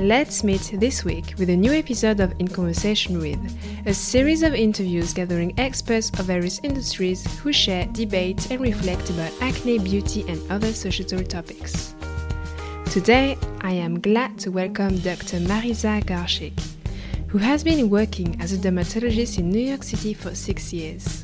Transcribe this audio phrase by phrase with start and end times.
[0.00, 3.38] Let's meet this week with a new episode of In Conversation With,
[3.84, 9.30] a series of interviews gathering experts of various industries who share, debate, and reflect about
[9.42, 11.94] acne, beauty, and other societal topics.
[12.86, 15.36] Today, I am glad to welcome Dr.
[15.40, 16.58] Marisa Garshik,
[17.28, 21.19] who has been working as a dermatologist in New York City for six years.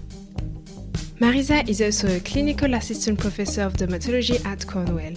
[1.18, 5.14] Marisa is also a clinical assistant professor of dermatology at Cornell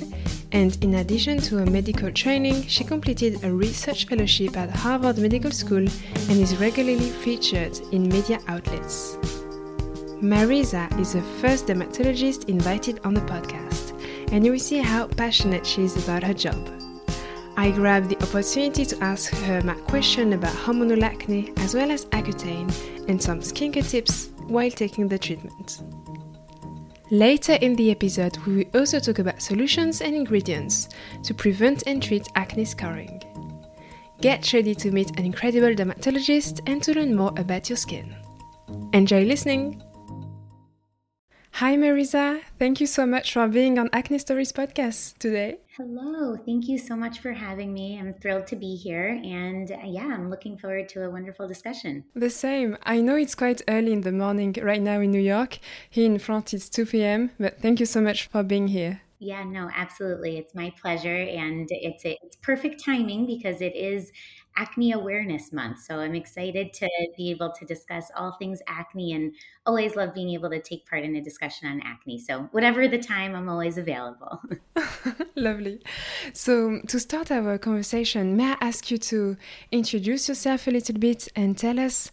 [0.54, 5.52] and in addition to her medical training, she completed a research fellowship at Harvard Medical
[5.52, 9.18] School and is regularly featured in media outlets.
[10.22, 13.92] Marisa is the first dermatologist invited on the podcast,
[14.32, 16.58] and you will see how passionate she is about her job.
[17.58, 22.06] I grabbed the opportunity to ask her my question about hormonal acne as well as
[22.06, 22.74] Accutane
[23.10, 25.82] and some skincare tips while taking the treatment.
[27.12, 30.90] Later in the episode, we will also talk about solutions and ingredients
[31.24, 33.24] to prevent and treat acne scarring.
[34.22, 38.16] Get ready to meet an incredible dermatologist and to learn more about your skin.
[38.94, 39.82] Enjoy listening!
[41.54, 45.58] Hi Marisa, thank you so much for being on Acne Stories podcast today.
[45.76, 48.00] Hello, thank you so much for having me.
[48.00, 52.06] I'm thrilled to be here, and uh, yeah, I'm looking forward to a wonderful discussion.
[52.16, 52.78] The same.
[52.84, 55.60] I know it's quite early in the morning right now in New York.
[55.90, 59.02] Here in France, it's 2 p.m., but thank you so much for being here.
[59.20, 60.38] Yeah, no, absolutely.
[60.38, 64.14] It's my pleasure, and it's a, it's perfect timing because it is
[64.60, 65.80] Acne Awareness Month.
[65.80, 69.34] So I'm excited to be able to discuss all things acne and
[69.66, 72.20] always love being able to take part in a discussion on acne.
[72.20, 74.42] So, whatever the time, I'm always available.
[75.36, 75.82] Lovely.
[76.34, 79.38] So, to start our conversation, may I ask you to
[79.72, 82.12] introduce yourself a little bit and tell us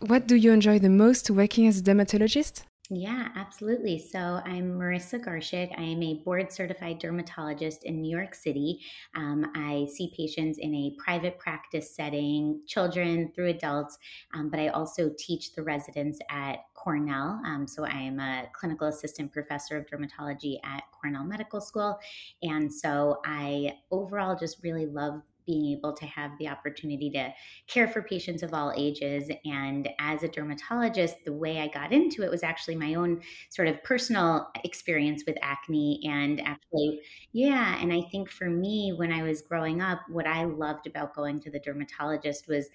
[0.00, 2.64] what do you enjoy the most working as a dermatologist?
[2.88, 3.98] Yeah, absolutely.
[3.98, 5.76] So I'm Marisa Garshik.
[5.76, 8.80] I am a board certified dermatologist in New York City.
[9.16, 13.98] Um, I see patients in a private practice setting, children through adults,
[14.34, 17.40] um, but I also teach the residents at Cornell.
[17.44, 21.98] Um, so I am a clinical assistant professor of dermatology at Cornell Medical School.
[22.42, 27.32] And so I overall just really love being able to have the opportunity to
[27.66, 29.30] care for patients of all ages.
[29.44, 33.68] And as a dermatologist, the way I got into it was actually my own sort
[33.68, 36.00] of personal experience with acne.
[36.04, 37.00] And actually,
[37.32, 37.80] yeah.
[37.80, 41.40] And I think for me, when I was growing up, what I loved about going
[41.40, 42.68] to the dermatologist was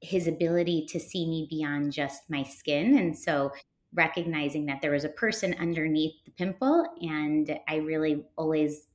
[0.00, 2.98] his ability to see me beyond just my skin.
[2.98, 3.52] And so
[3.94, 6.84] recognizing that there was a person underneath the pimple.
[7.00, 8.88] And I really always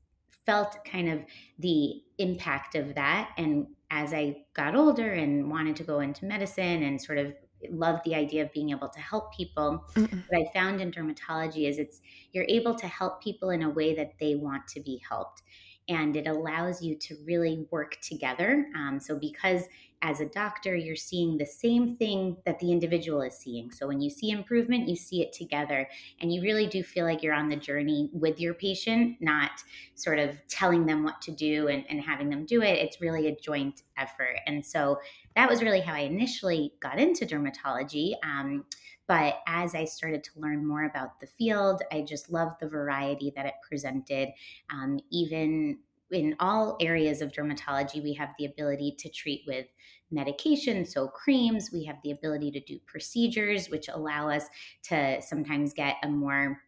[0.45, 1.19] felt kind of
[1.59, 3.31] the impact of that.
[3.37, 7.33] And as I got older and wanted to go into medicine and sort of
[7.69, 10.23] loved the idea of being able to help people, Mm-mm.
[10.29, 12.01] what I found in dermatology is it's
[12.31, 15.41] you're able to help people in a way that they want to be helped.
[15.89, 18.67] And it allows you to really work together.
[18.75, 19.63] Um, so, because
[20.01, 23.69] as a doctor, you're seeing the same thing that the individual is seeing.
[23.71, 25.89] So when you see improvement, you see it together.
[26.21, 29.51] And you really do feel like you're on the journey with your patient, not
[29.95, 32.77] sort of telling them what to do and, and having them do it.
[32.77, 34.37] It's really a joint effort.
[34.47, 34.99] And so
[35.35, 38.13] that was really how I initially got into dermatology.
[38.23, 38.63] Um,
[39.09, 43.33] but as I started to learn more about the field, I just loved the variety
[43.35, 44.29] that it presented.
[44.71, 45.79] Um, even
[46.11, 49.65] in all areas of dermatology, we have the ability to treat with
[50.11, 51.71] medication, so creams.
[51.73, 54.43] We have the ability to do procedures, which allow us
[54.83, 56.61] to sometimes get a more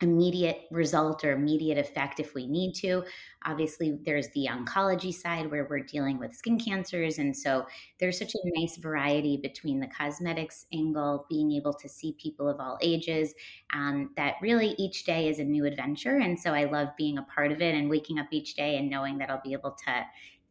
[0.00, 3.02] immediate result or immediate effect if we need to.
[3.44, 7.18] Obviously, there's the oncology side where we're dealing with skin cancers.
[7.18, 7.66] And so
[7.98, 12.60] there's such a nice variety between the cosmetics angle, being able to see people of
[12.60, 13.34] all ages,
[13.74, 16.18] um, that really each day is a new adventure.
[16.18, 18.88] And so I love being a part of it and waking up each day and
[18.88, 20.04] knowing that I'll be able to.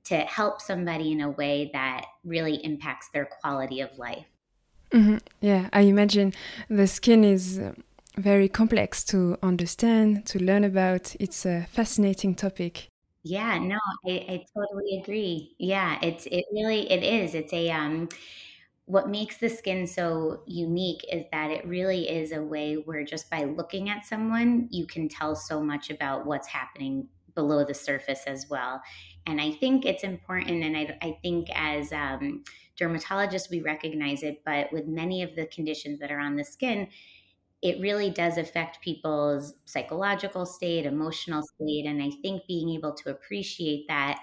[0.06, 4.26] To help somebody in a way that really impacts their quality of life.
[4.92, 5.18] Mm-hmm.
[5.42, 6.34] Yeah, I imagine
[6.70, 7.60] the skin is
[8.18, 11.16] very complex to understand, to learn about.
[11.20, 12.90] It's a fascinating topic.
[13.24, 13.78] Yeah, no,
[14.08, 15.56] I, I totally agree.
[15.60, 17.36] Yeah, it's it really it is.
[17.36, 18.10] It's a um
[18.86, 23.30] what makes the skin so unique is that it really is a way where just
[23.30, 28.24] by looking at someone, you can tell so much about what's happening below the surface
[28.28, 28.82] as well.
[29.26, 32.46] And I think it's important, and I, I think as um,
[32.80, 36.88] dermatologists, we recognize it, but with many of the conditions that are on the skin,
[37.62, 41.86] it really does affect people's psychological state, emotional state.
[41.86, 44.20] And I think being able to appreciate that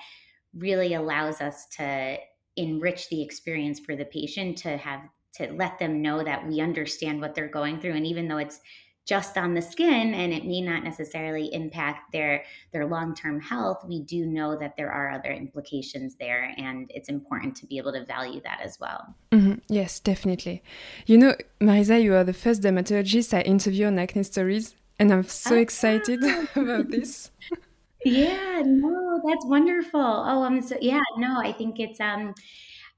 [0.56, 2.16] really allows us to
[2.56, 5.00] enrich the experience for the patient to have
[5.34, 7.94] to let them know that we understand what they're going through.
[7.94, 8.60] And even though it's
[9.04, 14.00] just on the skin and it may not necessarily impact their their long-term health we
[14.00, 18.04] do know that there are other implications there and it's important to be able to
[18.06, 19.14] value that as well.
[19.30, 19.54] Mm-hmm.
[19.68, 20.62] yes definitely.
[21.06, 25.24] You know marisa you are the first dermatologist i interview on acne stories and i'm
[25.24, 26.22] so oh, excited
[26.56, 27.30] about this.
[28.06, 29.98] Yeah no that's wonderful.
[30.00, 32.34] Oh i'm so yeah no i think it's um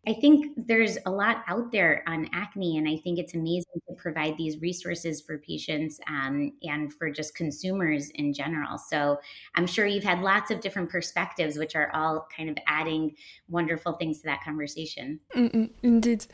[0.08, 3.94] I think there's a lot out there on acne, and I think it's amazing to
[3.97, 8.79] provide these resources for patients um, and for just consumers in general.
[8.79, 9.19] So
[9.56, 13.17] I'm sure you've had lots of different perspectives, which are all kind of adding
[13.49, 15.19] wonderful things to that conversation.
[15.35, 16.26] Mm-mm, indeed.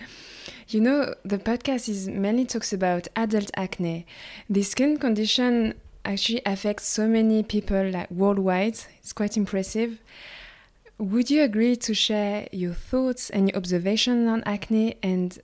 [0.68, 4.06] You know, the podcast is mainly talks about adult acne.
[4.50, 8.78] The skin condition actually affects so many people like worldwide.
[8.98, 9.98] It's quite impressive.
[11.02, 15.36] Would you agree to share your thoughts and your observation on acne and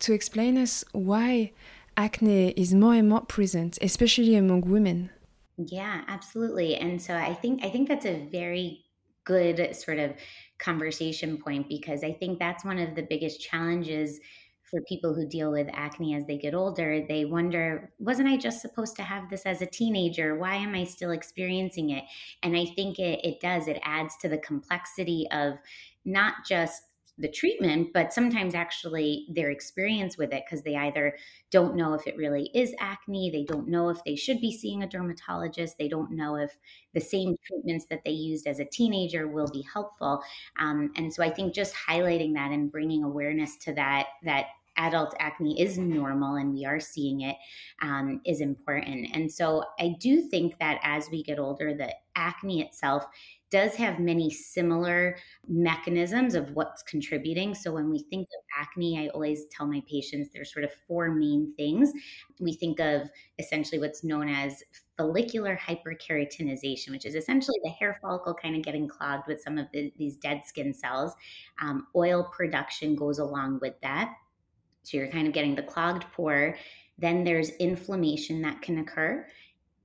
[0.00, 1.52] to explain us why
[1.96, 5.10] acne is more and more present, especially among women?
[5.58, 6.74] Yeah, absolutely.
[6.74, 8.84] And so I think I think that's a very
[9.22, 10.14] good sort of
[10.58, 14.18] conversation point because I think that's one of the biggest challenges
[14.70, 18.60] for people who deal with acne as they get older, they wonder, wasn't I just
[18.60, 20.36] supposed to have this as a teenager?
[20.36, 22.04] Why am I still experiencing it?
[22.42, 25.54] And I think it, it does, it adds to the complexity of
[26.04, 26.82] not just
[27.18, 31.16] the treatment, but sometimes actually their experience with it because they either
[31.50, 34.82] don't know if it really is acne, they don't know if they should be seeing
[34.82, 36.56] a dermatologist, they don't know if
[36.94, 40.22] the same treatments that they used as a teenager will be helpful.
[40.58, 44.46] Um, and so I think just highlighting that and bringing awareness to that that
[44.76, 47.36] adult acne is normal and we are seeing it
[47.82, 49.08] um, is important.
[49.14, 53.04] And so I do think that as we get older, the acne itself
[53.50, 55.16] does have many similar
[55.46, 57.54] mechanisms of what's contributing.
[57.54, 61.10] So when we think of acne, I always tell my patients there's sort of four
[61.10, 61.92] main things.
[62.40, 63.08] We think of
[63.38, 64.62] essentially what's known as
[64.96, 69.66] follicular hyperkeratinization, which is essentially the hair follicle kind of getting clogged with some of
[69.72, 71.14] the, these dead skin cells.
[71.60, 74.14] Um, oil production goes along with that.
[74.82, 76.56] So you're kind of getting the clogged pore.
[76.98, 79.26] Then there's inflammation that can occur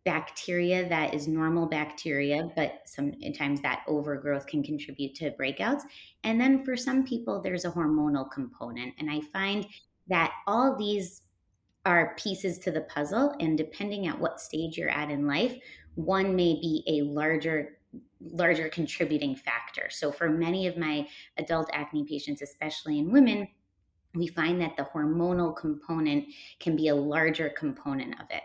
[0.03, 5.81] bacteria that is normal bacteria, but sometimes that overgrowth can contribute to breakouts.
[6.24, 8.94] And then for some people, there's a hormonal component.
[8.98, 9.65] And I find
[10.07, 11.21] that all these
[11.86, 13.36] are pieces to the puzzle.
[13.39, 15.56] And depending at what stage you're at in life,
[15.95, 17.77] one may be a larger
[18.21, 19.88] larger contributing factor.
[19.89, 21.07] So for many of my
[21.38, 23.47] adult acne patients, especially in women,
[24.13, 26.25] we find that the hormonal component
[26.59, 28.44] can be a larger component of it.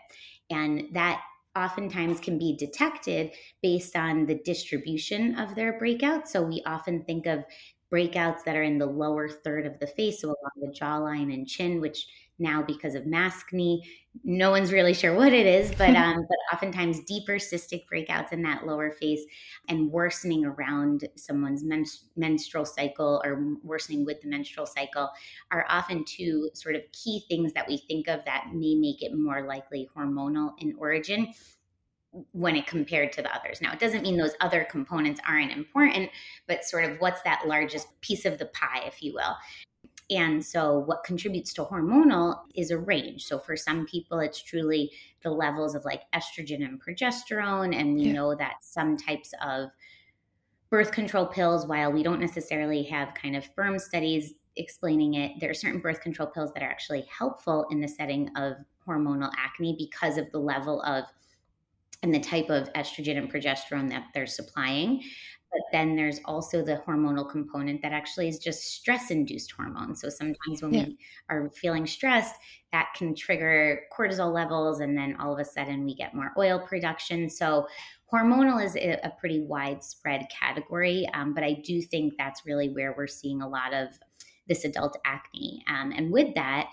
[0.50, 1.22] And that
[1.56, 3.32] oftentimes can be detected
[3.62, 6.28] based on the distribution of their breakouts.
[6.28, 7.44] So we often think of
[7.92, 11.46] breakouts that are in the lower third of the face, so along the jawline and
[11.46, 12.06] chin, which
[12.38, 13.80] now because of maskne,
[14.24, 18.42] no one's really sure what it is, but um, but oftentimes deeper cystic breakouts in
[18.42, 19.22] that lower face
[19.68, 21.84] and worsening around someone's men-
[22.16, 25.10] menstrual cycle or worsening with the menstrual cycle
[25.50, 29.16] are often two sort of key things that we think of that may make it
[29.16, 31.32] more likely hormonal in origin
[32.32, 33.60] when it compared to the others.
[33.60, 36.10] Now, it doesn't mean those other components aren't important,
[36.46, 39.36] but sort of what's that largest piece of the pie, if you will.
[40.08, 43.24] And so, what contributes to hormonal is a range.
[43.24, 44.92] So, for some people, it's truly
[45.22, 47.74] the levels of like estrogen and progesterone.
[47.78, 48.12] And we yeah.
[48.12, 49.70] know that some types of
[50.70, 55.50] birth control pills, while we don't necessarily have kind of firm studies explaining it, there
[55.50, 58.54] are certain birth control pills that are actually helpful in the setting of
[58.86, 61.04] hormonal acne because of the level of
[62.02, 65.02] and the type of estrogen and progesterone that they're supplying.
[65.52, 70.00] But then there's also the hormonal component that actually is just stress induced hormones.
[70.00, 70.84] So sometimes when yeah.
[70.84, 70.98] we
[71.30, 72.34] are feeling stressed,
[72.72, 74.80] that can trigger cortisol levels.
[74.80, 77.30] And then all of a sudden we get more oil production.
[77.30, 77.68] So
[78.12, 81.08] hormonal is a pretty widespread category.
[81.14, 83.88] Um, but I do think that's really where we're seeing a lot of
[84.48, 85.64] this adult acne.
[85.68, 86.70] Um, and with that,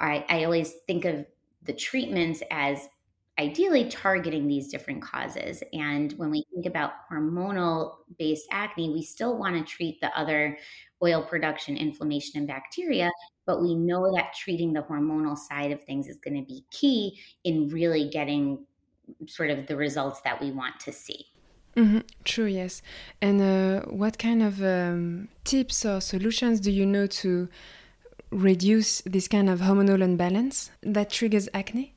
[0.00, 1.24] I, I always think of
[1.62, 2.88] the treatments as
[3.38, 5.62] ideally targeting these different causes.
[5.72, 10.58] And when we think about hormonal based acne, we still want to treat the other
[11.02, 13.10] oil production, inflammation, and bacteria.
[13.46, 17.18] But we know that treating the hormonal side of things is going to be key
[17.44, 18.66] in really getting
[19.26, 21.26] sort of the results that we want to see.
[21.76, 22.00] Mm-hmm.
[22.24, 22.82] True, yes.
[23.22, 27.48] And uh, what kind of um, tips or solutions do you know to
[28.30, 31.94] reduce this kind of hormonal imbalance that triggers acne?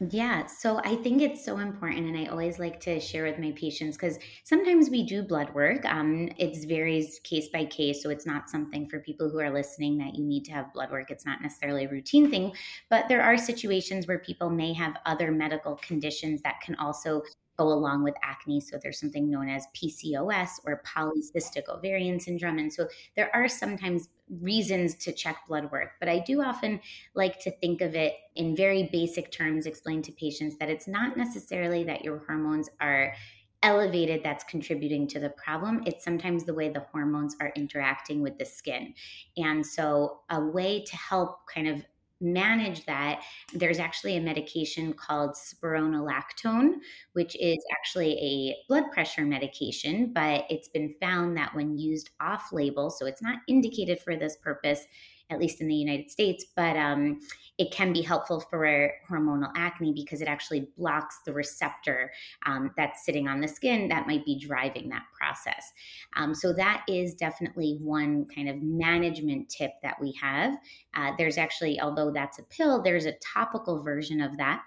[0.00, 3.50] Yeah, so I think it's so important, and I always like to share with my
[3.56, 5.84] patients because sometimes we do blood work.
[5.84, 9.98] Um, it varies case by case, so it's not something for people who are listening
[9.98, 11.10] that you need to have blood work.
[11.10, 12.52] It's not necessarily a routine thing,
[12.88, 17.22] but there are situations where people may have other medical conditions that can also
[17.58, 18.60] go along with acne.
[18.60, 24.08] So there's something known as PCOS or polycystic ovarian syndrome, and so there are sometimes
[24.40, 26.80] reasons to check blood work, but I do often
[27.14, 31.16] like to think of it in very basic terms, explain to patients that it's not
[31.16, 33.14] necessarily that your hormones are
[33.62, 35.82] elevated that's contributing to the problem.
[35.86, 38.94] It's sometimes the way the hormones are interacting with the skin.
[39.36, 41.82] And so, a way to help kind of
[42.20, 43.22] manage that,
[43.52, 46.74] there's actually a medication called spironolactone,
[47.12, 52.52] which is actually a blood pressure medication, but it's been found that when used off
[52.52, 54.84] label, so it's not indicated for this purpose,
[55.30, 57.20] at least in the United States, but um,
[57.58, 62.10] it can be helpful for hormonal acne because it actually blocks the receptor
[62.46, 65.72] um, that's sitting on the skin that might be driving that process.
[66.16, 70.54] Um, so, that is definitely one kind of management tip that we have.
[70.94, 74.62] Uh, there's actually, although that's a pill, there's a topical version of that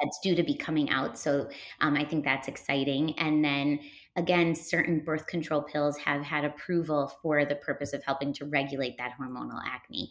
[0.00, 1.18] that's due to be coming out.
[1.18, 1.48] So,
[1.80, 3.18] um, I think that's exciting.
[3.18, 3.80] And then
[4.16, 8.98] again, certain birth control pills have had approval for the purpose of helping to regulate
[8.98, 10.10] that hormonal acne.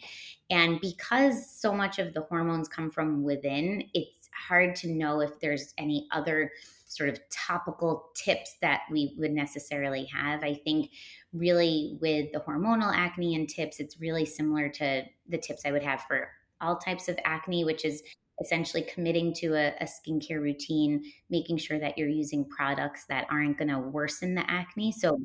[0.50, 5.40] And because so much of the hormones come from within, it's hard to know if
[5.40, 6.52] there's any other
[6.88, 10.44] sort of topical tips that we would necessarily have.
[10.44, 10.90] I think
[11.34, 15.84] really with the hormonal acne and tips, it's really similar to the tips I would
[15.84, 16.30] have for
[16.62, 18.02] all types of acne, which is
[18.42, 23.58] essentially committing to a, a skincare routine, making sure that you're using products that aren't
[23.58, 24.92] going to worsen the acne.
[24.92, 25.20] So,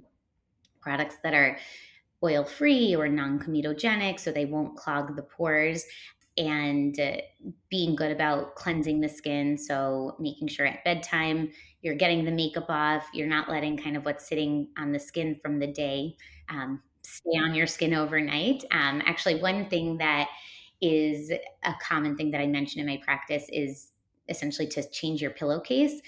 [0.80, 1.58] products that are
[2.22, 5.84] oil free or non comedogenic, so they won't clog the pores,
[6.36, 7.16] and uh,
[7.70, 9.56] being good about cleansing the skin.
[9.56, 11.50] So, making sure at bedtime
[11.82, 15.38] you're getting the makeup off, you're not letting kind of what's sitting on the skin
[15.42, 16.16] from the day
[16.48, 18.64] um, stay on your skin overnight.
[18.70, 20.28] Um, actually, one thing that
[20.84, 23.88] is a common thing that I mention in my practice is
[24.28, 26.00] essentially to change your pillowcase.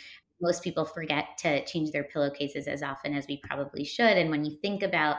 [0.42, 4.18] Most people forget to change their pillowcases as often as we probably should.
[4.18, 5.16] And when you think about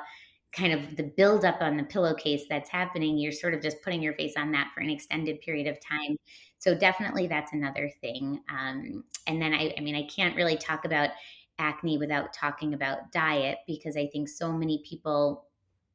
[0.53, 4.13] kind of the buildup on the pillowcase that's happening, you're sort of just putting your
[4.13, 6.15] face on that for an extended period of time.
[6.59, 8.39] So definitely that's another thing.
[8.49, 11.09] Um, and then I, I mean, I can't really talk about
[11.57, 15.45] acne without talking about diet because I think so many people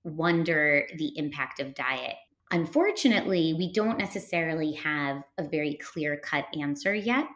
[0.02, 2.16] wonder the impact of diet
[2.52, 7.26] Unfortunately, we don't necessarily have a very clear cut answer yet.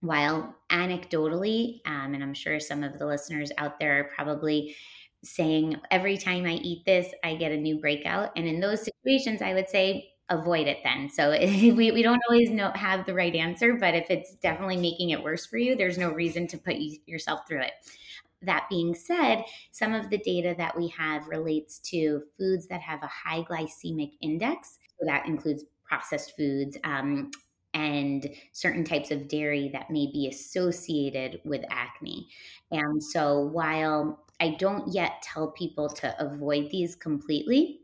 [0.00, 4.74] While anecdotally, um, and I'm sure some of the listeners out there are probably
[5.22, 8.30] saying, every time I eat this, I get a new breakout.
[8.34, 11.10] And in those situations, I would say, avoid it then.
[11.10, 15.10] So we, we don't always know have the right answer, but if it's definitely making
[15.10, 17.72] it worse for you, there's no reason to put you, yourself through it.
[18.42, 23.02] That being said, some of the data that we have relates to foods that have
[23.02, 24.78] a high glycemic index.
[24.98, 27.30] So that includes processed foods um,
[27.74, 32.28] and certain types of dairy that may be associated with acne.
[32.70, 37.80] And so while I don't yet tell people to avoid these completely,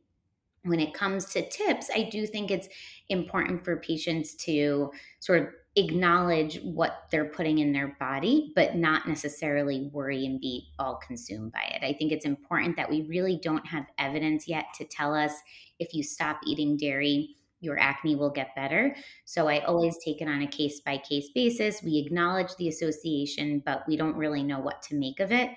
[0.63, 2.69] when it comes to tips, I do think it's
[3.09, 9.07] important for patients to sort of acknowledge what they're putting in their body, but not
[9.07, 11.85] necessarily worry and be all consumed by it.
[11.85, 15.33] I think it's important that we really don't have evidence yet to tell us
[15.79, 18.97] if you stop eating dairy, your acne will get better.
[19.27, 21.83] So I always take it on a case by case basis.
[21.83, 25.51] We acknowledge the association, but we don't really know what to make of it.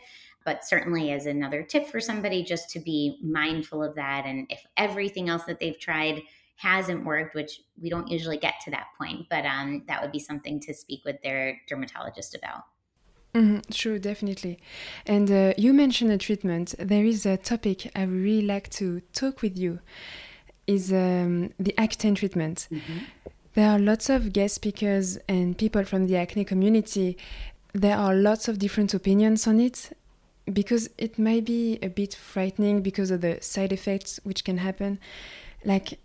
[0.45, 4.25] But certainly, as another tip for somebody, just to be mindful of that.
[4.25, 6.21] And if everything else that they've tried
[6.59, 10.19] hasn't worked, which we don't usually get to that point, but um, that would be
[10.19, 12.63] something to speak with their dermatologist about.
[13.33, 14.59] Mm-hmm, sure, definitely.
[15.05, 16.75] And uh, you mentioned a treatment.
[16.77, 19.79] There is a topic I really like to talk with you.
[20.67, 22.67] Is um, the Accutane treatment.
[22.71, 22.97] Mm-hmm.
[23.53, 27.17] There are lots of guest speakers and people from the acne community.
[27.73, 29.91] There are lots of different opinions on it
[30.51, 34.99] because it may be a bit frightening because of the side effects which can happen.
[35.65, 35.99] Like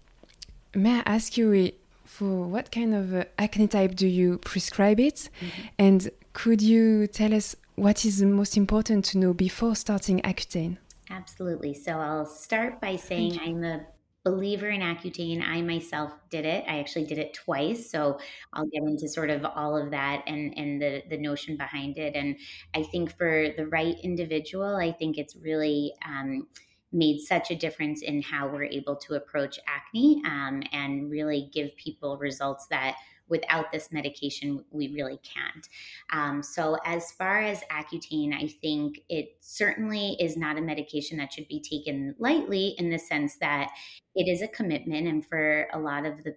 [0.75, 1.73] may I ask you
[2.04, 5.31] for what kind of uh, acne type do you prescribe it?
[5.40, 5.87] Mm -hmm.
[5.87, 10.76] And could you tell us what is the most important to know before starting Accutane?
[11.11, 11.75] Absolutely.
[11.75, 13.87] So I'll start by saying I'm a
[14.25, 15.43] believer in Accutane.
[15.43, 16.64] I myself did it.
[16.66, 17.90] I actually did it twice.
[17.90, 18.19] So
[18.52, 22.16] I'll get into sort of all of that and, and the, the notion behind it.
[22.16, 22.37] And
[22.75, 26.47] I think for the right individual, I think it's really um,
[26.95, 31.77] made such a difference in how we're able to approach acne um, and really give
[31.77, 32.97] people results that
[33.29, 35.69] without this medication, we really can't.
[36.11, 41.33] Um, so, as far as Accutane, I think it certainly is not a medication that
[41.33, 43.71] should be taken lightly in the sense that
[44.15, 45.09] it is a commitment.
[45.09, 46.37] And for a lot of the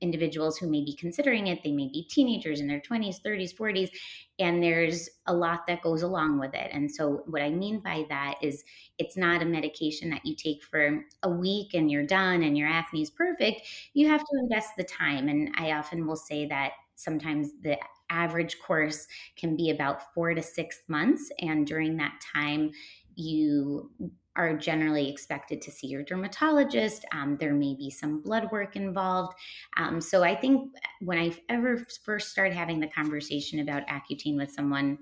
[0.00, 1.62] individuals who may be considering it.
[1.62, 3.90] They may be teenagers in their 20s, 30s, 40s,
[4.38, 6.70] and there's a lot that goes along with it.
[6.72, 8.64] And so, what I mean by that is
[8.98, 12.68] it's not a medication that you take for a week and you're done and your
[12.68, 13.62] acne is perfect.
[13.94, 15.28] You have to invest the time.
[15.28, 17.78] And I often will say that sometimes the
[18.10, 21.30] average course can be about four to six months.
[21.40, 22.70] And during that time,
[23.14, 23.90] you
[24.36, 27.04] are generally expected to see your dermatologist.
[27.12, 29.36] Um, there may be some blood work involved.
[29.76, 34.52] Um, so I think when I ever first start having the conversation about Accutane with
[34.52, 34.98] someone,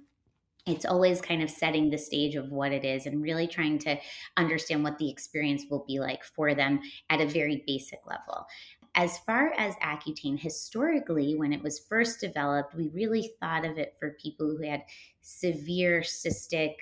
[0.67, 3.97] it's always kind of setting the stage of what it is and really trying to
[4.37, 8.47] understand what the experience will be like for them at a very basic level.
[8.95, 13.97] As far as Accutane, historically, when it was first developed, we really thought of it
[13.99, 14.85] for people who had
[15.21, 16.75] severe cystic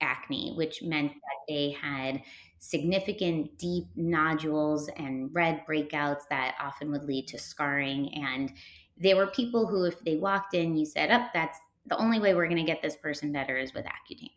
[0.00, 2.22] acne, which meant that they had
[2.58, 8.12] significant deep nodules and red breakouts that often would lead to scarring.
[8.14, 8.52] And
[8.98, 12.20] they were people who, if they walked in, you said, Up, oh, that's the only
[12.20, 14.30] way we're going to get this person better is with Accutane.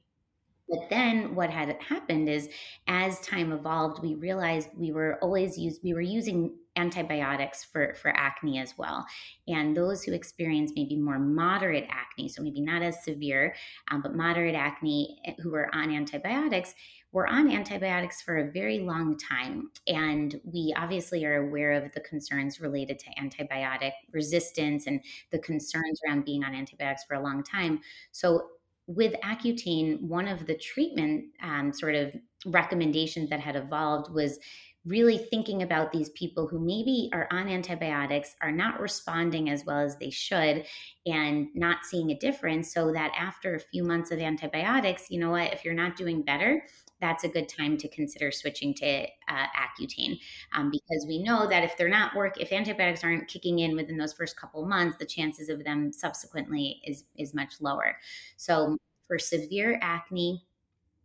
[0.74, 2.50] But then what had happened is
[2.88, 8.10] as time evolved, we realized we were always used we were using antibiotics for, for
[8.18, 9.06] acne as well.
[9.48, 13.53] And those who experience maybe more moderate acne, so maybe not as severe,
[13.92, 16.74] um, but moderate acne eh, who are on antibiotics,
[17.12, 19.70] were on antibiotics for a very long time.
[19.88, 25.00] And we obviously are aware of the concerns related to antibiotic resistance and
[25.32, 27.82] the concerns around being on antibiotics for a long time.
[28.12, 28.48] So
[28.88, 32.13] with Accutane, one of the treatment um, sort of
[32.46, 34.40] recommendations that had evolved was
[34.86, 39.79] really thinking about these people who maybe are on antibiotics, are not responding as well
[39.79, 40.66] as they should,
[41.05, 42.74] and not seeing a difference.
[42.74, 46.22] So that after a few months of antibiotics, you know what, if you're not doing
[46.22, 46.64] better,
[47.00, 50.20] that's a good time to consider switching to uh, Accutane
[50.53, 53.98] um, because we know that if they're not work, if antibiotics aren't kicking in within
[53.98, 57.98] those first couple months, the chances of them subsequently is is much lower.
[58.38, 60.46] So for severe acne,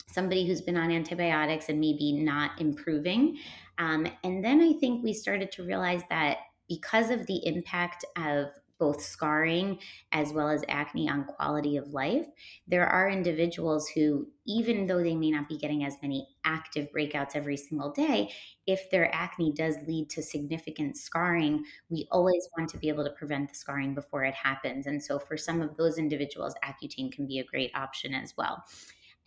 [0.06, 3.38] somebody who's been on antibiotics and maybe not improving.
[3.78, 6.38] Um, and then I think we started to realize that
[6.68, 9.78] because of the impact of both scarring
[10.12, 12.26] as well as acne on quality of life,
[12.68, 17.34] there are individuals who, even though they may not be getting as many active breakouts
[17.34, 18.32] every single day,
[18.66, 23.10] if their acne does lead to significant scarring, we always want to be able to
[23.10, 24.86] prevent the scarring before it happens.
[24.86, 28.64] And so, for some of those individuals, Accutane can be a great option as well.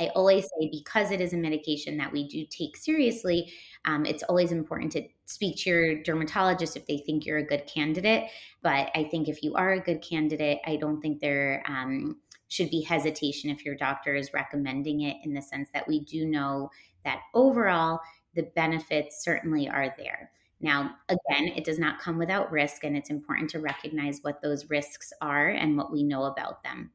[0.01, 3.53] I always say because it is a medication that we do take seriously,
[3.85, 7.67] um, it's always important to speak to your dermatologist if they think you're a good
[7.67, 8.29] candidate.
[8.63, 12.71] But I think if you are a good candidate, I don't think there um, should
[12.71, 16.71] be hesitation if your doctor is recommending it in the sense that we do know
[17.05, 17.99] that overall
[18.33, 20.31] the benefits certainly are there.
[20.61, 24.69] Now, again, it does not come without risk, and it's important to recognize what those
[24.69, 26.91] risks are and what we know about them.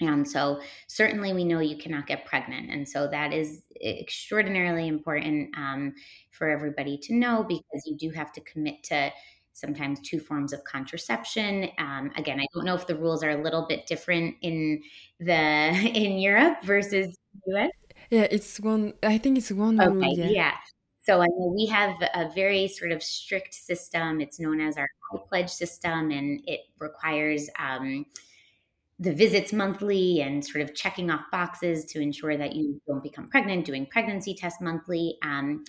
[0.00, 2.70] And so, certainly, we know you cannot get pregnant.
[2.70, 5.94] And so, that is extraordinarily important um,
[6.30, 9.10] for everybody to know because you do have to commit to
[9.56, 11.70] sometimes two forms of contraception.
[11.78, 14.82] Um, again, I don't know if the rules are a little bit different in
[15.18, 15.32] the
[15.94, 17.70] in Europe versus US.
[18.10, 18.92] Yeah, it's one.
[19.02, 20.18] I think it's one okay, rule.
[20.18, 20.28] Yeah.
[20.28, 20.52] yeah.
[21.00, 24.20] So I know we have a very sort of strict system.
[24.20, 24.88] It's known as our
[25.28, 27.48] pledge system, and it requires.
[27.58, 28.06] Um,
[28.98, 33.28] the visits monthly and sort of checking off boxes to ensure that you don't become
[33.28, 35.18] pregnant, doing pregnancy tests monthly.
[35.22, 35.64] Um,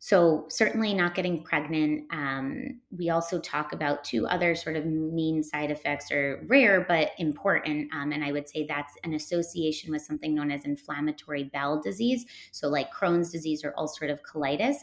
[0.00, 2.04] so, certainly not getting pregnant.
[2.12, 7.10] Um, we also talk about two other sort of main side effects, or rare but
[7.18, 7.92] important.
[7.92, 12.26] Um, and I would say that's an association with something known as inflammatory bowel disease.
[12.52, 14.76] So, like Crohn's disease or ulcerative colitis.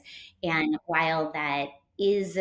[0.44, 2.38] And while that is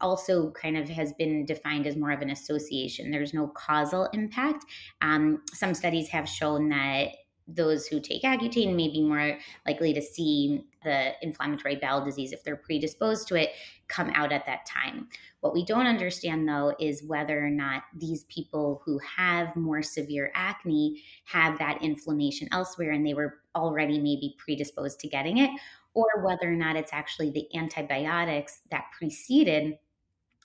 [0.00, 3.10] also kind of has been defined as more of an association.
[3.10, 4.64] There's no causal impact.
[5.02, 7.08] Um, some studies have shown that
[7.48, 12.42] those who take Accutane may be more likely to see the inflammatory bowel disease if
[12.42, 13.50] they're predisposed to it
[13.88, 15.06] come out at that time.
[15.40, 20.32] What we don't understand though is whether or not these people who have more severe
[20.34, 25.50] acne have that inflammation elsewhere and they were already maybe predisposed to getting it,
[25.94, 29.78] or whether or not it's actually the antibiotics that preceded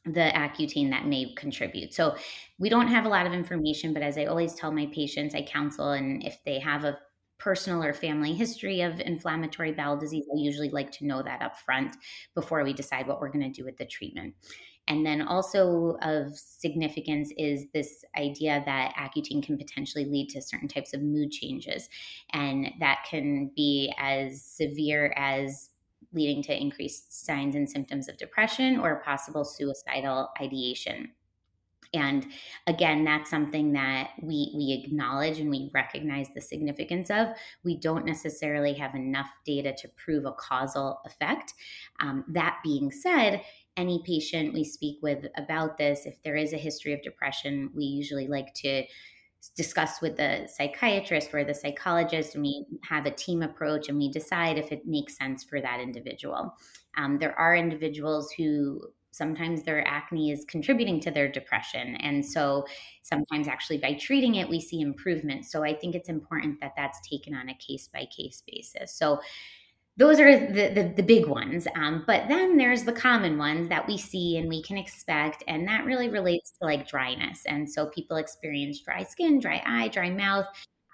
[0.06, 1.94] the Accutane that may contribute.
[1.94, 2.16] So
[2.58, 5.44] we don't have a lot of information, but as I always tell my patients, I
[5.44, 6.98] counsel, and if they have a
[7.38, 11.58] personal or family history of inflammatory bowel disease, I usually like to know that up
[11.58, 11.96] front
[12.36, 14.36] before we decide what we're going to do with the treatment.
[14.88, 20.68] And then also of significance is this idea that Accutane can potentially lead to certain
[20.68, 21.90] types of mood changes.
[22.34, 25.71] And that can be as severe as
[26.13, 31.12] leading to increased signs and symptoms of depression or possible suicidal ideation.
[31.93, 32.26] And
[32.67, 37.28] again, that's something that we we acknowledge and we recognize the significance of.
[37.65, 41.54] We don't necessarily have enough data to prove a causal effect.
[42.00, 43.43] Um, that being said,
[43.76, 47.84] any patient we speak with about this, if there is a history of depression, we
[47.84, 48.84] usually like to
[49.49, 54.10] discuss with the psychiatrist or the psychologist and we have a team approach and we
[54.12, 56.56] decide if it makes sense for that individual.
[56.97, 62.65] Um, there are individuals who sometimes their acne is contributing to their depression and so
[63.04, 65.45] sometimes actually by treating it we see improvement.
[65.45, 68.93] So i think it's important that that's taken on a case by case basis.
[68.95, 69.19] So
[69.97, 71.67] those are the, the, the big ones.
[71.75, 75.43] Um, but then there's the common ones that we see and we can expect.
[75.47, 77.45] And that really relates to like dryness.
[77.45, 80.45] And so people experience dry skin, dry eye, dry mouth.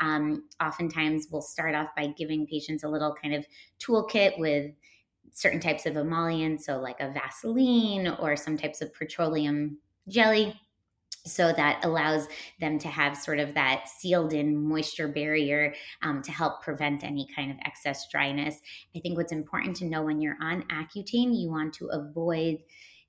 [0.02, 3.46] Um, oftentimes we'll start off by giving patients a little kind of
[3.80, 4.72] toolkit with
[5.32, 6.66] certain types of emollients.
[6.66, 10.60] So like a Vaseline or some types of petroleum jelly
[11.28, 12.28] so that allows
[12.60, 17.28] them to have sort of that sealed in moisture barrier um, to help prevent any
[17.36, 18.60] kind of excess dryness.
[18.96, 22.58] I think what's important to know when you're on Accutane, you want to avoid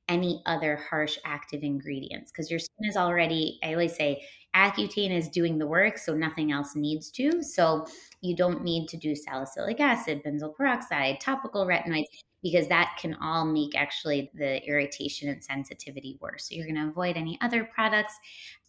[0.09, 4.23] any other harsh active ingredients because your skin is already, I always say,
[4.57, 7.43] Accutane is doing the work, so nothing else needs to.
[7.43, 7.87] So
[8.23, 12.07] you don't need to do salicylic acid, benzoyl peroxide, topical retinoids
[12.43, 16.49] because that can all make actually the irritation and sensitivity worse.
[16.49, 18.15] So you're going to avoid any other products.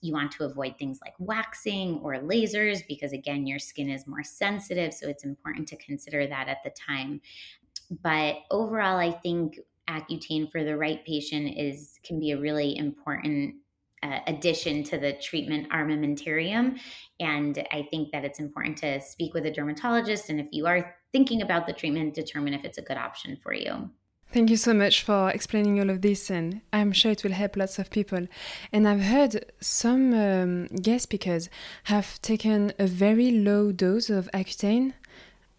[0.01, 4.23] You want to avoid things like waxing or lasers because again your skin is more
[4.23, 7.21] sensitive, so it's important to consider that at the time.
[8.03, 13.55] But overall I think Accutane for the right patient is can be a really important
[14.03, 16.79] uh, addition to the treatment armamentarium.
[17.19, 20.29] And I think that it's important to speak with a dermatologist.
[20.29, 23.53] And if you are thinking about the treatment, determine if it's a good option for
[23.53, 23.89] you.
[24.31, 27.57] Thank you so much for explaining all of this, and I'm sure it will help
[27.57, 28.27] lots of people.
[28.71, 31.49] And I've heard some um, guest speakers
[31.85, 34.93] have taken a very low dose of Accutane.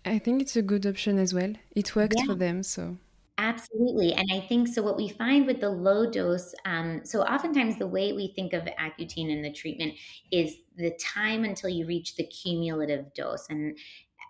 [0.05, 1.53] I think it's a good option as well.
[1.75, 2.27] It worked yeah.
[2.27, 2.97] for them, so
[3.41, 4.13] Absolutely.
[4.13, 4.83] And I think so.
[4.83, 8.65] What we find with the low dose, um, so oftentimes the way we think of
[8.65, 9.95] Accutane in the treatment
[10.31, 13.47] is the time until you reach the cumulative dose.
[13.49, 13.79] And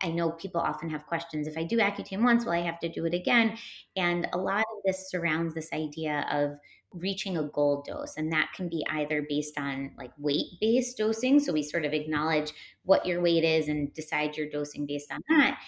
[0.03, 2.89] I know people often have questions if I do Accutane once, will I have to
[2.89, 3.57] do it again?
[3.97, 6.59] And a lot of this surrounds this idea of
[6.93, 11.39] reaching a goal dose and that can be either based on like weight based dosing
[11.39, 12.53] so we sort of acknowledge
[12.85, 15.61] what your weight is and decide your dosing based on that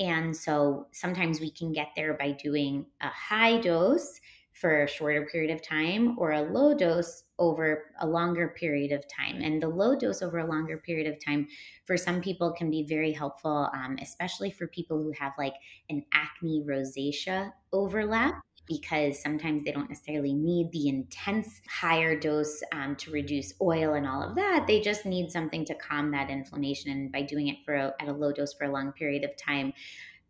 [0.00, 4.20] and so sometimes we can get there by doing a high dose
[4.54, 9.04] for a shorter period of time or a low dose over a longer period of
[9.08, 9.40] time.
[9.42, 11.48] And the low dose over a longer period of time
[11.84, 15.54] for some people can be very helpful, um, especially for people who have like
[15.90, 22.96] an acne rosacea overlap because sometimes they don't necessarily need the intense higher dose um,
[22.96, 24.64] to reduce oil and all of that.
[24.66, 26.90] They just need something to calm that inflammation.
[26.90, 29.36] And by doing it for a, at a low dose for a long period of
[29.36, 29.72] time,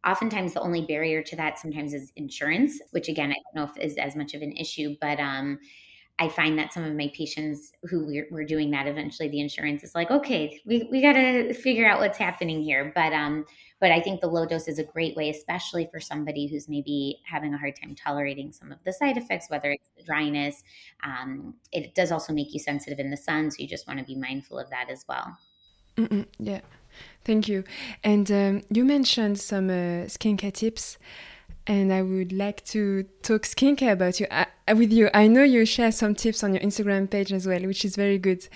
[0.06, 3.78] oftentimes the only barrier to that sometimes is insurance, which again, I don't know if
[3.78, 5.58] is as much of an issue, but um,
[6.18, 9.96] I find that some of my patients who we're, doing that eventually the insurance is
[9.96, 12.92] like, okay, we, we got to figure out what's happening here.
[12.94, 13.44] But, um,
[13.80, 17.18] but I think the low dose is a great way, especially for somebody who's maybe
[17.26, 20.62] having a hard time tolerating some of the side effects, whether it's dryness.
[21.02, 23.50] Um, it does also make you sensitive in the sun.
[23.50, 25.36] So you just want to be mindful of that as well.
[25.96, 26.60] Mm-mm, yeah.
[27.24, 27.64] Thank you.
[28.02, 30.98] And um, you mentioned some uh, skincare tips
[31.66, 34.44] and I would like to talk skincare about you uh,
[34.76, 35.08] with you.
[35.14, 38.18] I know you share some tips on your Instagram page as well, which is very
[38.18, 38.46] good.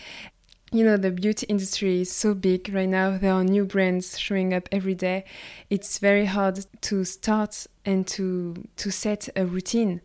[0.71, 3.17] You know, the beauty industry is so big right now.
[3.17, 5.25] There are new brands showing up every day.
[5.71, 10.03] It's very hard to start and to to set a routine,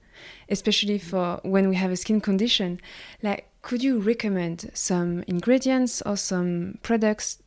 [0.47, 2.80] especially for when we have a skin condition.
[3.21, 7.42] Like, could you recommend some ingredients or some products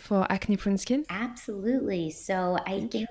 [0.00, 1.06] for acne prone skin?
[1.08, 2.10] Absolutely.
[2.10, 3.08] So I think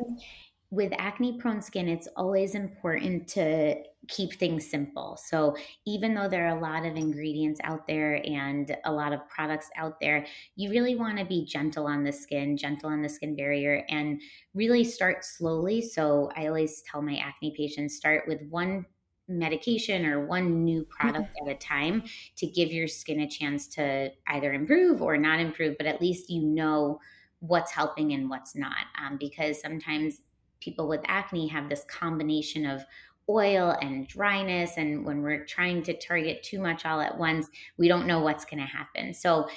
[0.72, 5.18] with acne prone skin, it's always important to keep things simple.
[5.18, 9.28] So, even though there are a lot of ingredients out there and a lot of
[9.30, 13.10] products out there, you really want to be gentle on the skin, gentle on the
[13.10, 14.20] skin barrier, and
[14.56, 15.82] really start slowly.
[15.82, 18.88] So, I always tell my acne patients start with one
[19.28, 22.04] medication or one new product at a time
[22.36, 26.30] to give your skin a chance to either improve or not improve, but at least
[26.30, 27.00] you know
[27.40, 28.86] what's helping and what's not.
[29.02, 30.22] Um, because sometimes
[30.60, 32.84] people with acne have this combination of
[33.30, 34.78] oil and dryness.
[34.78, 38.46] And when we're trying to target too much all at once, we don't know what's
[38.46, 39.14] going to happen.
[39.14, 39.48] So,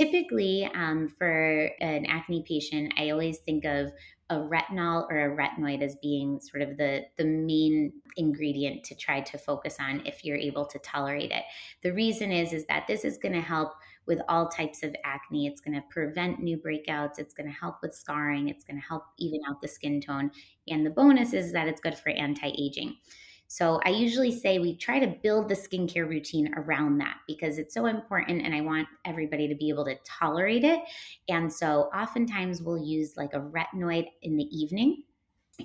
[0.00, 3.92] typically, um, for an acne patient, I always think of
[4.30, 9.20] a retinol or a retinoid as being sort of the the main ingredient to try
[9.20, 11.42] to focus on if you're able to tolerate it.
[11.82, 13.72] The reason is is that this is going to help
[14.06, 15.46] with all types of acne.
[15.46, 17.18] It's going to prevent new breakouts.
[17.18, 18.48] It's going to help with scarring.
[18.48, 20.30] It's going to help even out the skin tone.
[20.68, 22.96] And the bonus is that it's good for anti aging.
[23.52, 27.74] So I usually say we try to build the skincare routine around that because it's
[27.74, 30.78] so important and I want everybody to be able to tolerate it.
[31.28, 35.02] And so oftentimes we'll use like a retinoid in the evening.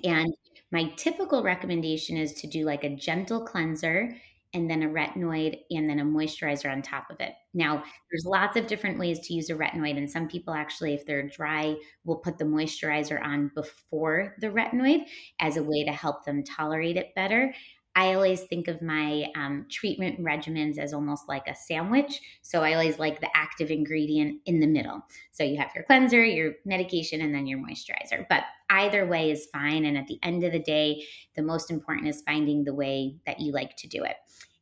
[0.02, 0.34] And
[0.72, 4.16] my typical recommendation is to do like a gentle cleanser
[4.52, 7.34] and then a retinoid and then a moisturizer on top of it.
[7.52, 11.04] Now, there's lots of different ways to use a retinoid, and some people actually, if
[11.04, 15.04] they're dry, will put the moisturizer on before the retinoid
[15.40, 17.52] as a way to help them tolerate it better.
[17.96, 22.20] I always think of my um, treatment regimens as almost like a sandwich.
[22.42, 25.00] So I always like the active ingredient in the middle.
[25.32, 28.26] So you have your cleanser, your medication, and then your moisturizer.
[28.28, 29.86] But either way is fine.
[29.86, 31.04] And at the end of the day,
[31.36, 34.16] the most important is finding the way that you like to do it.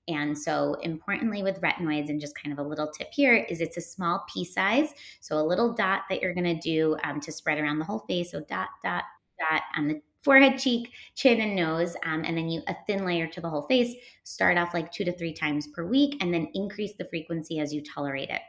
[0.06, 3.78] And so, importantly, with retinoids, and just kind of a little tip here is it's
[3.78, 4.90] a small pea size.
[5.20, 8.00] So, a little dot that you're going to do um, to spread around the whole
[8.00, 8.30] face.
[8.32, 9.04] So, dot, dot,
[9.40, 11.94] dot on the forehead, cheek, chin, and nose.
[12.04, 13.94] Um, and then you a thin layer to the whole face.
[14.24, 17.72] Start off like two to three times per week, and then increase the frequency as
[17.72, 18.40] you tolerate it.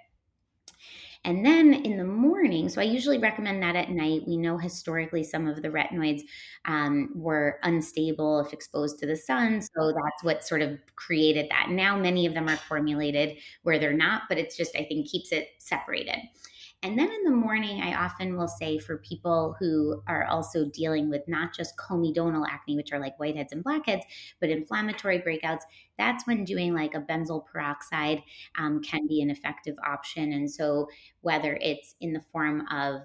[1.25, 4.21] And then in the morning, so I usually recommend that at night.
[4.27, 6.21] We know historically some of the retinoids
[6.65, 9.59] um, were unstable if exposed to the sun.
[9.59, 11.69] So that's what sort of created that.
[11.71, 15.31] Now many of them are formulated where they're not, but it's just, I think, keeps
[15.31, 16.19] it separated.
[16.83, 21.09] And then in the morning, I often will say for people who are also dealing
[21.09, 24.05] with not just comedonal acne, which are like whiteheads and blackheads,
[24.39, 25.61] but inflammatory breakouts,
[25.97, 28.21] that's when doing like a benzoyl peroxide
[28.59, 30.33] um, can be an effective option.
[30.33, 30.87] And so,
[31.21, 33.01] whether it's in the form of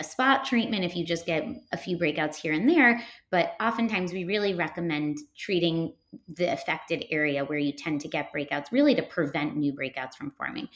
[0.00, 4.12] a spot treatment if you just get a few breakouts here and there, but oftentimes
[4.12, 5.94] we really recommend treating
[6.28, 10.32] the affected area where you tend to get breakouts really to prevent new breakouts from
[10.32, 10.68] forming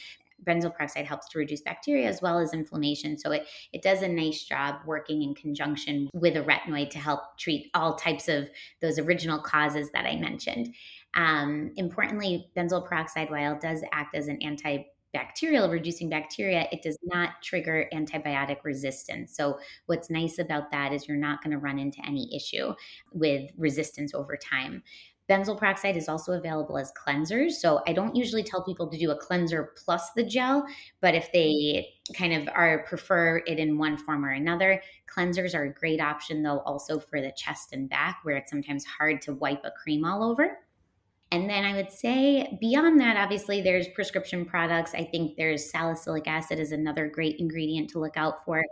[0.46, 3.18] benzoyl peroxide helps to reduce bacteria as well as inflammation.
[3.18, 7.38] So it, it does a nice job working in conjunction with a retinoid to help
[7.38, 8.48] treat all types of
[8.80, 10.74] those original causes that I mentioned.
[11.14, 16.98] Um, importantly, benzoyl peroxide, while it does act as an antibacterial, reducing bacteria, it does
[17.02, 19.34] not trigger antibiotic resistance.
[19.34, 22.74] So, what's nice about that is you're not going to run into any issue
[23.12, 24.82] with resistance over time.
[25.28, 27.52] Benzoyl peroxide is also available as cleansers.
[27.52, 30.66] So I don't usually tell people to do a cleanser plus the gel,
[31.00, 34.82] but if they kind of are prefer it in one form or another,
[35.14, 38.84] cleansers are a great option though also for the chest and back where it's sometimes
[38.84, 40.58] hard to wipe a cream all over.
[41.30, 44.94] And then I would say beyond that, obviously, there's prescription products.
[44.94, 48.64] I think there's salicylic acid is another great ingredient to look out for,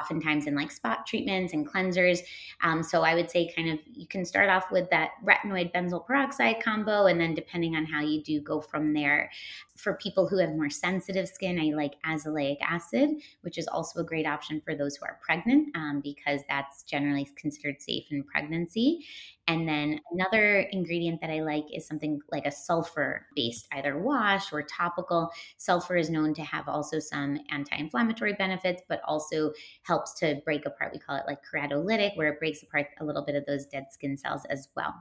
[0.00, 2.20] oftentimes in like spot treatments and cleansers.
[2.62, 6.06] Um, so I would say kind of you can start off with that retinoid benzoyl
[6.06, 9.30] peroxide combo, and then depending on how you do, go from there.
[9.76, 13.10] For people who have more sensitive skin, I like azelaic acid,
[13.42, 17.26] which is also a great option for those who are pregnant um, because that's generally
[17.36, 19.06] considered safe in pregnancy.
[19.50, 24.52] And then another ingredient that I like is something like a sulfur based, either wash
[24.52, 25.28] or topical.
[25.56, 29.52] Sulfur is known to have also some anti inflammatory benefits, but also
[29.90, 30.92] helps to break apart.
[30.92, 33.86] We call it like keratolytic, where it breaks apart a little bit of those dead
[33.90, 34.94] skin cells as well.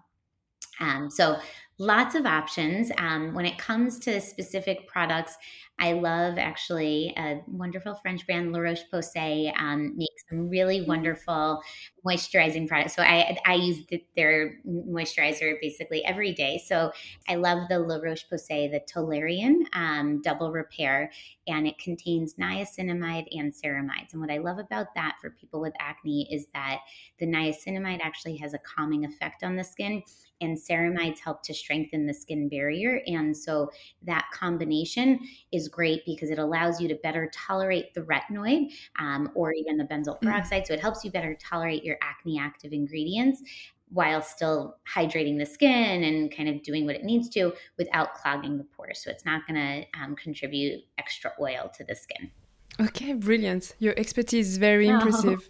[0.79, 1.37] Um, so
[1.79, 2.91] lots of options.
[2.97, 5.37] Um, when it comes to specific products,
[5.79, 10.89] I love actually a wonderful French brand, La Roche Posay, um, makes some really mm-hmm.
[10.89, 11.61] wonderful
[12.05, 12.95] moisturizing products.
[12.95, 16.61] So I, I use the, their moisturizer basically every day.
[16.65, 16.91] So
[17.29, 21.11] I love the La Roche Posay, the Toleriane um, Double Repair,
[21.47, 24.11] and it contains niacinamide and ceramides.
[24.11, 26.79] And what I love about that for people with acne is that
[27.19, 30.03] the niacinamide actually has a calming effect on the skin
[30.41, 33.01] and ceramides help to strengthen the skin barrier.
[33.05, 33.69] And so
[34.03, 35.19] that combination
[35.51, 39.83] is great because it allows you to better tolerate the retinoid um, or even the
[39.83, 40.21] benzoyl mm.
[40.21, 40.63] peroxide.
[40.63, 40.67] Mm.
[40.67, 43.43] So it helps you better tolerate your acne active ingredients
[43.91, 48.57] while still hydrating the skin and kind of doing what it needs to without clogging
[48.57, 49.03] the pores.
[49.03, 52.31] So it's not going to um, contribute extra oil to the skin.
[52.79, 53.75] Okay, brilliant.
[53.79, 54.95] Your expertise is very oh.
[54.95, 55.49] impressive.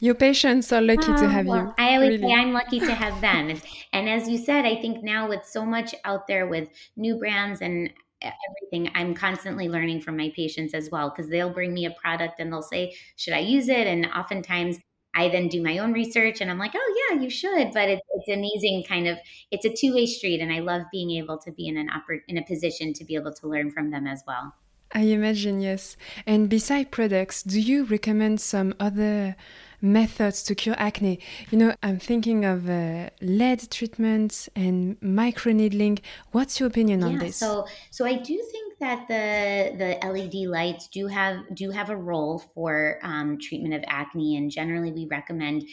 [0.00, 1.74] Your patients are lucky oh, to have well, you.
[1.78, 2.32] I always really.
[2.32, 3.60] say I'm lucky to have them.
[3.92, 7.60] and as you said, I think now with so much out there with new brands
[7.60, 7.90] and
[8.22, 8.90] everything.
[8.94, 12.52] I'm constantly learning from my patients as well because they'll bring me a product and
[12.52, 13.86] they'll say, Should I use it?
[13.86, 14.78] And oftentimes
[15.14, 17.72] I then do my own research and I'm like, oh yeah, you should.
[17.72, 19.18] But it's, it's amazing kind of
[19.50, 22.22] it's a two way street, and I love being able to be in an oper-
[22.28, 24.52] in a position to be able to learn from them as well.
[24.94, 25.96] I imagine yes.
[26.26, 29.36] And beside products, do you recommend some other
[29.84, 31.20] methods to cure acne.
[31.50, 36.00] You know, I'm thinking of uh, LED treatments and microneedling.
[36.32, 37.36] What's your opinion yeah, on this?
[37.36, 41.96] So, so I do think that the the LED lights do have do have a
[41.96, 45.64] role for um, treatment of acne, and generally we recommend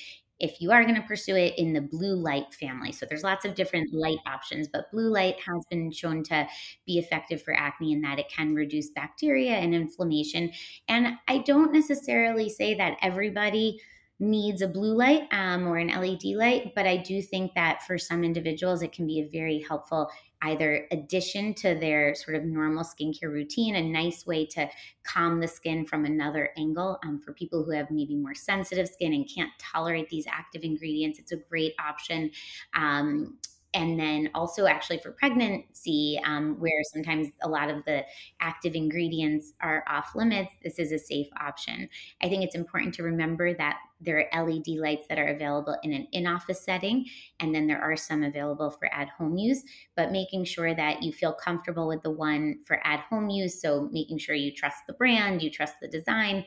[0.41, 2.91] if you are going to pursue it in the blue light family.
[2.91, 6.47] So there's lots of different light options, but blue light has been shown to
[6.85, 10.51] be effective for acne in that it can reduce bacteria and inflammation.
[10.87, 13.79] And I don't necessarily say that everybody
[14.19, 17.97] needs a blue light um, or an LED light, but I do think that for
[17.97, 20.09] some individuals, it can be a very helpful
[20.43, 24.69] either addition to their sort of normal skincare routine, a nice way to
[25.03, 26.97] calm the skin from another angle.
[27.05, 31.19] Um, for people who have maybe more sensitive skin and can't tolerate these active ingredients,
[31.19, 32.31] it's a great option.
[32.73, 33.37] Um,
[33.73, 38.03] and then also actually for pregnancy um, where sometimes a lot of the
[38.41, 41.87] active ingredients are off limits this is a safe option.
[42.21, 45.93] I think it's important to remember that there are led lights that are available in
[45.93, 47.05] an in-office setting
[47.39, 49.63] and then there are some available for at-home use
[49.95, 54.17] but making sure that you feel comfortable with the one for at-home use so making
[54.17, 56.43] sure you trust the brand you trust the design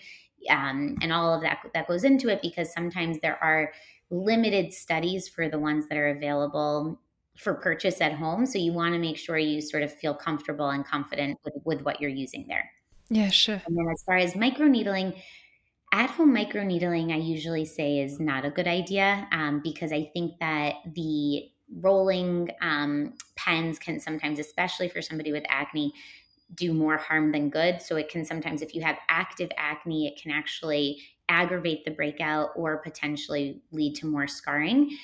[0.51, 3.73] um, and all of that that goes into it because sometimes there are
[4.11, 7.01] limited studies for the ones that are available
[7.37, 8.47] for purchase at home.
[8.47, 11.83] So you want to make sure you sort of feel comfortable and confident with, with
[11.83, 12.71] what you're using there.
[13.11, 13.61] Yeah, sure.
[13.67, 15.21] And then as far as microneedling,
[15.93, 20.39] at home microneedling, I usually say is not a good idea um, because I think
[20.41, 25.93] that the rolling um, pens can sometimes, especially for somebody with acne,
[26.55, 27.81] do more harm than good.
[27.81, 32.51] So it can sometimes, if you have active acne, it can actually aggravate the breakout
[32.57, 34.97] or potentially lead to more scarring.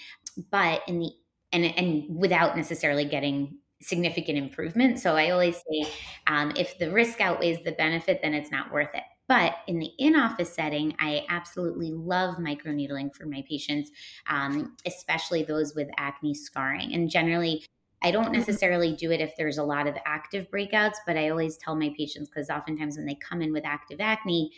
[0.51, 1.11] But in the
[1.53, 4.99] and and without necessarily getting significant improvement.
[4.99, 5.91] So I always say,
[6.27, 9.03] um, if the risk outweighs the benefit, then it's not worth it.
[9.27, 13.91] But in the in office setting, I absolutely love microneedling for my patients,
[14.27, 16.95] um, especially those with acne scarring.
[16.95, 17.65] And generally,
[18.03, 18.33] I don't mm-hmm.
[18.33, 21.93] necessarily do it if there's a lot of active breakouts, but I always tell my
[21.97, 24.51] patients because oftentimes when they come in with active acne,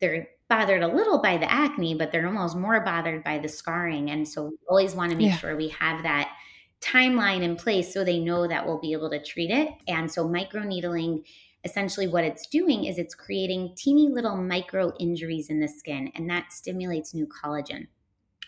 [0.00, 4.10] they're bothered a little by the acne, but they're almost more bothered by the scarring.
[4.10, 5.36] And so we always want to make yeah.
[5.36, 6.32] sure we have that
[6.80, 9.70] timeline in place so they know that we'll be able to treat it.
[9.88, 11.24] And so microneedling
[11.64, 16.30] essentially what it's doing is it's creating teeny little micro injuries in the skin and
[16.30, 17.88] that stimulates new collagen.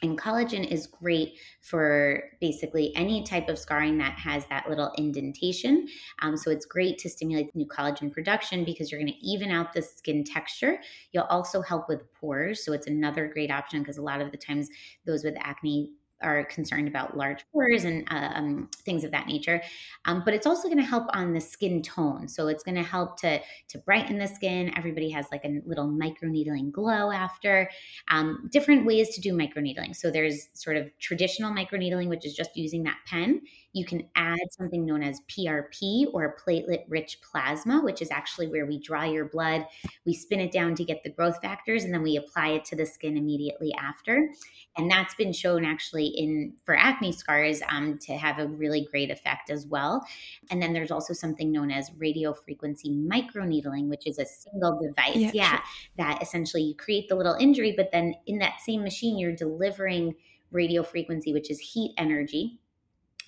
[0.03, 5.89] And collagen is great for basically any type of scarring that has that little indentation.
[6.23, 9.73] Um, so it's great to stimulate new collagen production because you're going to even out
[9.73, 10.79] the skin texture.
[11.13, 12.65] You'll also help with pores.
[12.65, 14.69] So it's another great option because a lot of the times
[15.05, 15.91] those with acne
[16.23, 19.63] are concerned about large pores and uh, um, things of that nature.
[20.05, 22.29] Um, but it's also going to help on the skin tone.
[22.29, 24.73] So it's going to help to to brighten the skin.
[24.77, 27.71] Everybody has like a little microneedling glow after.
[28.09, 29.95] Um, different ways to do microneedling.
[29.95, 33.43] So there's sort of traditional microneedling, which is just using that pen.
[33.75, 38.65] You can add something known as PRP or platelet rich plasma, which is actually where
[38.65, 39.67] we draw your blood,
[40.07, 42.77] we spin it down to get the growth factors, and then we apply it to
[42.77, 44.31] the skin immediately after.
[44.77, 49.11] And that's been shown actually in for acne scars um, to have a really great
[49.11, 50.05] effect as well.
[50.51, 55.17] And then there's also something known as radio frequency microneedling, which is a single device,
[55.17, 55.61] yeah, yeah sure.
[55.99, 60.15] that essentially you create the little injury, but then in that same machine you're delivering
[60.51, 62.59] radio frequency, which is heat energy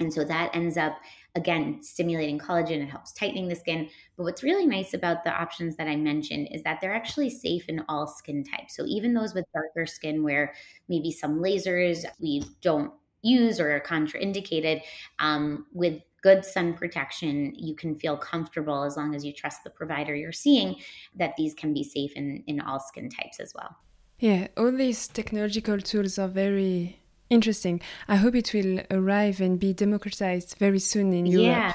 [0.00, 0.96] and so that ends up,
[1.34, 2.82] again, stimulating collagen.
[2.82, 3.88] It helps tightening the skin.
[4.16, 7.68] But what's really nice about the options that I mentioned is that they're actually safe
[7.68, 8.74] in all skin types.
[8.74, 10.54] So even those with darker skin where
[10.88, 14.82] maybe some lasers we don't use or are contraindicated,
[15.18, 19.70] um, with good sun protection, you can feel comfortable as long as you trust the
[19.70, 20.76] provider you're seeing
[21.16, 23.76] that these can be safe in, in all skin types as well.
[24.18, 26.99] Yeah, all these technological tools are very
[27.30, 27.80] Interesting.
[28.08, 31.46] I hope it will arrive and be democratized very soon in Europe.
[31.46, 31.74] Yeah.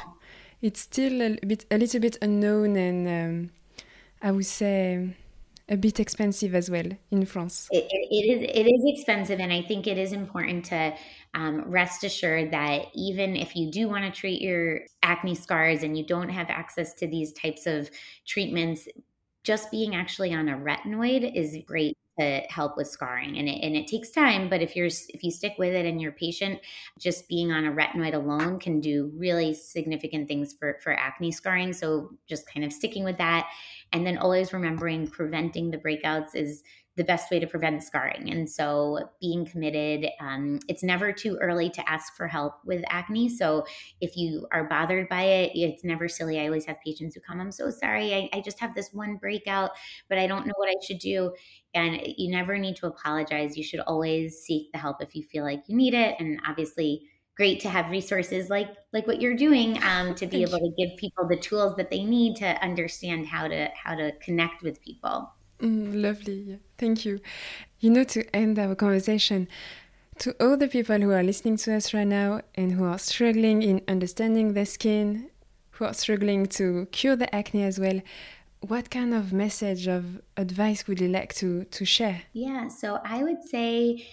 [0.61, 3.51] It's still a bit, a little bit unknown, and um,
[4.21, 5.15] I would say
[5.69, 7.67] a bit expensive as well in France.
[7.71, 10.93] It, it, it is it is expensive, and I think it is important to
[11.33, 15.97] um, rest assured that even if you do want to treat your acne scars and
[15.97, 17.89] you don't have access to these types of
[18.27, 18.87] treatments,
[19.45, 23.75] just being actually on a retinoid is great to help with scarring and it, and
[23.75, 26.57] it takes time but if you're if you stick with it and you're patient
[26.97, 31.73] just being on a retinoid alone can do really significant things for for acne scarring
[31.73, 33.47] so just kind of sticking with that.
[33.93, 36.63] And then always remembering preventing the breakouts is
[36.97, 38.31] the best way to prevent scarring.
[38.31, 43.27] And so being committed, um, it's never too early to ask for help with acne.
[43.29, 43.65] So
[43.99, 46.39] if you are bothered by it, it's never silly.
[46.39, 48.13] I always have patients who come, I'm so sorry.
[48.13, 49.71] I, I just have this one breakout,
[50.07, 51.33] but I don't know what I should do.
[51.73, 53.57] And you never need to apologize.
[53.57, 56.15] You should always seek the help if you feel like you need it.
[56.19, 60.57] And obviously, great to have resources like like what you're doing um, to be able
[60.57, 64.63] to give people the tools that they need to understand how to how to connect
[64.63, 65.29] with people
[65.61, 66.59] Mm, lovely.
[66.77, 67.19] Thank you.
[67.79, 69.47] You know, to end our conversation,
[70.19, 73.61] to all the people who are listening to us right now and who are struggling
[73.61, 75.29] in understanding their skin,
[75.71, 78.01] who are struggling to cure the acne as well,
[78.61, 82.23] what kind of message of advice would you like to to share?
[82.33, 84.07] Yeah, so I would say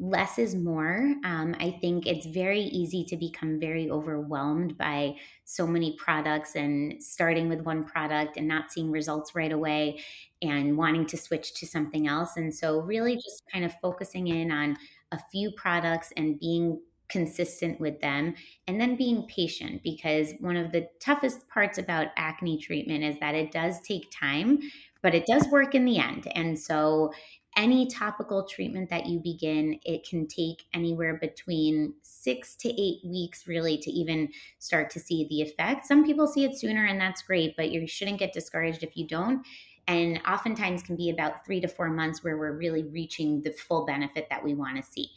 [0.00, 1.14] less is more.
[1.24, 7.02] Um, I think it's very easy to become very overwhelmed by so many products and
[7.02, 10.00] starting with one product and not seeing results right away
[10.42, 12.36] and wanting to switch to something else.
[12.36, 14.76] And so, really, just kind of focusing in on
[15.12, 18.34] a few products and being consistent with them
[18.66, 23.34] and then being patient because one of the toughest parts about acne treatment is that
[23.34, 24.58] it does take time
[25.02, 27.12] but it does work in the end and so
[27.56, 33.46] any topical treatment that you begin, it can take anywhere between six to eight weeks,
[33.46, 34.28] really, to even
[34.58, 35.86] start to see the effect.
[35.86, 39.06] Some people see it sooner, and that's great, but you shouldn't get discouraged if you
[39.06, 39.46] don't.
[39.86, 43.84] And oftentimes can be about three to four months where we're really reaching the full
[43.84, 45.10] benefit that we want to see.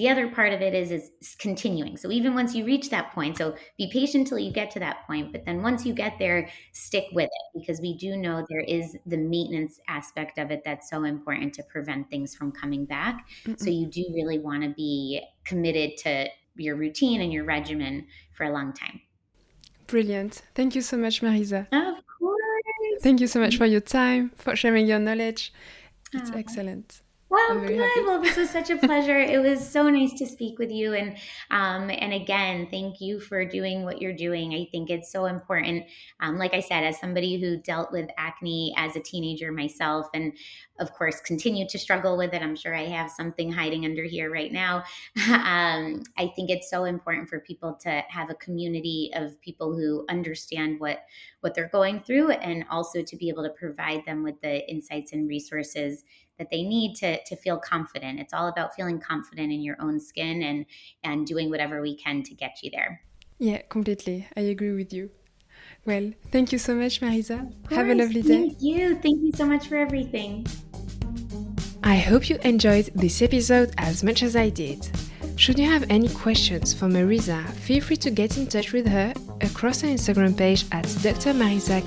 [0.00, 1.98] The other part of it is is continuing.
[1.98, 5.06] So even once you reach that point, so be patient till you get to that
[5.06, 8.64] point, but then once you get there, stick with it because we do know there
[8.66, 13.28] is the maintenance aspect of it that's so important to prevent things from coming back.
[13.44, 13.60] Mm-mm.
[13.60, 18.44] So you do really want to be committed to your routine and your regimen for
[18.44, 19.02] a long time.
[19.86, 20.40] Brilliant.
[20.54, 21.66] Thank you so much, Marisa.
[21.72, 23.02] Of course.
[23.02, 25.52] Thank you so much for your time, for sharing your knowledge.
[26.14, 27.02] It's excellent.
[27.30, 28.04] Well, good.
[28.06, 29.16] Well, this was such a pleasure.
[29.16, 31.16] it was so nice to speak with you, and
[31.52, 34.52] um, and again, thank you for doing what you're doing.
[34.52, 35.84] I think it's so important.
[36.18, 40.32] Um, like I said, as somebody who dealt with acne as a teenager myself, and
[40.80, 42.42] of course continue to struggle with it.
[42.42, 44.78] I'm sure I have something hiding under here right now.
[45.28, 50.04] um, I think it's so important for people to have a community of people who
[50.08, 51.04] understand what
[51.40, 55.12] what they're going through, and also to be able to provide them with the insights
[55.12, 56.04] and resources
[56.38, 58.18] that they need to to feel confident.
[58.18, 60.66] It's all about feeling confident in your own skin and
[61.04, 63.02] and doing whatever we can to get you there.
[63.38, 64.26] Yeah, completely.
[64.36, 65.10] I agree with you.
[65.86, 67.38] Well, thank you so much, Marisa.
[67.70, 68.48] Have a lovely day.
[68.48, 68.96] Thank you.
[68.96, 70.46] Thank you so much for everything.
[71.82, 74.88] I hope you enjoyed this episode as much as I did.
[75.36, 79.14] Should you have any questions for Marisa, feel free to get in touch with her
[79.40, 81.32] across her Instagram page at Dr.
[81.32, 81.80] Marisa.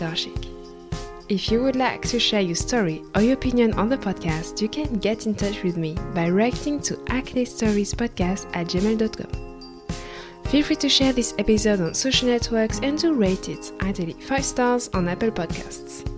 [1.29, 4.67] If you would like to share your story or your opinion on the podcast, you
[4.67, 9.43] can get in touch with me by writing to acne at gmail.com.
[10.45, 14.45] Feel free to share this episode on social networks and to rate it, ideally 5
[14.45, 16.12] stars on Apple Podcasts.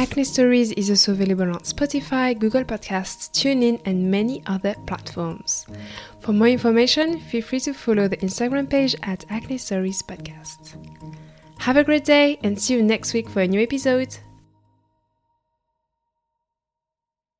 [0.00, 5.66] Acne Stories is also available on Spotify, Google Podcasts, TuneIn, and many other platforms.
[6.20, 10.74] For more information, feel free to follow the Instagram page at Acne Stories Podcast.
[11.58, 14.16] Have a great day and see you next week for a new episode.